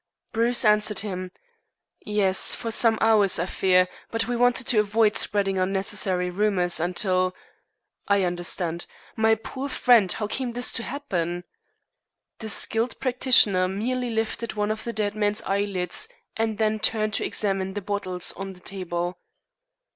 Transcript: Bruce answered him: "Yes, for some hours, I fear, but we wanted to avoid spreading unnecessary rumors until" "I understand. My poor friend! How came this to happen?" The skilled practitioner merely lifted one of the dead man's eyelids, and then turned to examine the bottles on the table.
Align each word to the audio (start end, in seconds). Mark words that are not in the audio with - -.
Bruce 0.31 0.65
answered 0.65 1.01
him: 1.01 1.31
"Yes, 2.03 2.55
for 2.55 2.71
some 2.71 2.97
hours, 3.01 3.37
I 3.37 3.45
fear, 3.45 3.87
but 4.09 4.27
we 4.27 4.35
wanted 4.35 4.65
to 4.65 4.79
avoid 4.79 5.15
spreading 5.15 5.59
unnecessary 5.59 6.31
rumors 6.31 6.79
until" 6.79 7.35
"I 8.07 8.23
understand. 8.23 8.87
My 9.15 9.35
poor 9.35 9.69
friend! 9.69 10.11
How 10.11 10.25
came 10.25 10.53
this 10.53 10.71
to 10.71 10.81
happen?" 10.81 11.43
The 12.39 12.49
skilled 12.49 12.99
practitioner 12.99 13.67
merely 13.67 14.09
lifted 14.09 14.55
one 14.55 14.71
of 14.71 14.85
the 14.85 14.93
dead 14.93 15.13
man's 15.13 15.43
eyelids, 15.43 16.07
and 16.35 16.57
then 16.57 16.79
turned 16.79 17.13
to 17.13 17.23
examine 17.23 17.75
the 17.75 17.81
bottles 17.83 18.33
on 18.33 18.53
the 18.53 18.59
table. 18.59 19.19